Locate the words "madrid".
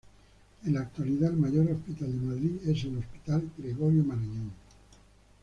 2.25-2.51